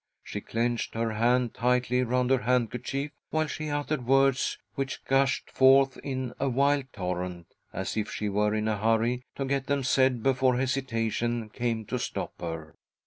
She 0.23 0.41
clenched 0.41 0.95
her 0.95 1.11
hand 1.11 1.53
tightly 1.53 2.01
round 2.01 2.31
her 2.31 2.39
handkerchief, 2.39 3.11
while 3.29 3.45
she 3.45 3.69
uttered 3.69 4.03
words 4.07 4.57
which 4.73 5.05
gushed 5.05 5.51
forth 5.51 5.95
in 5.97 6.33
a 6.39 6.49
wild 6.49 6.85
torrent, 6.91 7.53
as 7.71 7.95
if 7.95 8.09
she 8.09 8.27
were 8.27 8.55
in 8.55 8.67
a 8.67 8.79
hurry 8.79 9.21
to 9.35 9.45
get 9.45 9.67
them 9.67 9.83
said 9.83 10.23
before 10.23 10.57
hesitation 10.57 11.49
came 11.49 11.85
to 11.85 11.99
stop 11.99 12.33
her. 12.41 12.73